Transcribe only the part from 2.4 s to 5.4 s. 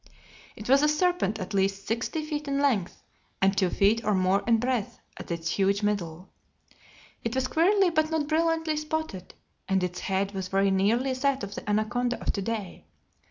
in length, and two feet or more in breadth at